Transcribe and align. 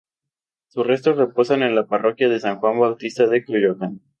Sus 0.69 0.87
restos 0.87 1.15
reposan 1.17 1.61
en 1.61 1.75
la 1.75 1.85
Parroquia 1.85 2.27
de 2.27 2.39
San 2.39 2.57
Juan 2.57 2.79
Bautista 2.79 3.27
de 3.27 3.45
Coyoacán. 3.45 4.01